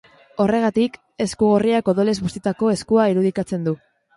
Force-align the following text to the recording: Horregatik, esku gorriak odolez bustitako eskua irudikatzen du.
Horregatik, 0.43 0.95
esku 1.27 1.51
gorriak 1.51 1.91
odolez 1.93 2.17
bustitako 2.25 2.73
eskua 2.77 3.07
irudikatzen 3.13 3.69
du. 3.71 3.77